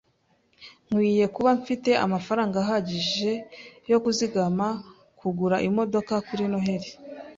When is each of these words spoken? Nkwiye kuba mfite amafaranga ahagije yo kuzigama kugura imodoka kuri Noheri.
Nkwiye 0.87 1.25
kuba 1.35 1.49
mfite 1.59 1.91
amafaranga 2.05 2.55
ahagije 2.63 3.31
yo 3.91 3.97
kuzigama 4.03 4.67
kugura 5.19 5.55
imodoka 5.69 6.13
kuri 6.27 6.43
Noheri. 6.51 6.89